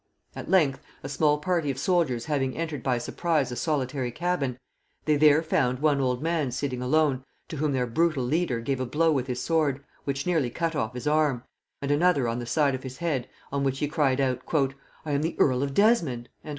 At 0.35 0.49
length, 0.49 0.81
a 1.03 1.09
small 1.09 1.37
party 1.37 1.69
of 1.69 1.77
soldiers 1.77 2.25
having 2.25 2.57
entered 2.57 2.81
by 2.81 2.97
surprise 2.97 3.51
a 3.51 3.55
solitary 3.55 4.09
cabin, 4.11 4.57
they 5.05 5.15
there 5.15 5.43
found 5.43 5.77
one 5.77 6.01
old 6.01 6.23
man 6.23 6.49
sitting 6.49 6.81
alone, 6.81 7.23
to 7.49 7.57
whom 7.57 7.73
their 7.73 7.85
brutal 7.85 8.23
leader 8.23 8.61
gave 8.61 8.79
a 8.79 8.85
blow 8.87 9.11
with 9.11 9.27
his 9.27 9.43
sword, 9.43 9.83
which 10.05 10.25
nearly 10.25 10.49
cut 10.49 10.75
off 10.75 10.95
his 10.95 11.05
arm, 11.05 11.43
and 11.83 11.91
another 11.91 12.27
on 12.27 12.39
the 12.39 12.47
side 12.47 12.73
of 12.73 12.81
his 12.81 12.97
head; 12.97 13.29
on 13.51 13.63
which 13.63 13.77
he 13.77 13.87
cried 13.87 14.19
out, 14.19 14.41
"I 15.05 15.11
am 15.11 15.21
the 15.21 15.35
earl 15.37 15.61
of 15.61 15.75
Desmond." 15.75 16.29